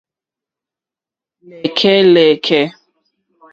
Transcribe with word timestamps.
Lɛ̀kɛ́lɛ̀kɛ̀. 1.47 2.61